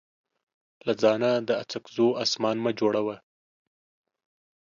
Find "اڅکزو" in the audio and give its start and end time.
1.61-2.07